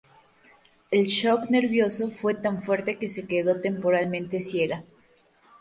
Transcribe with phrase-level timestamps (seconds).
[0.89, 4.83] El shock nervioso fue tan fuerte que se quedó temporalmente ciega.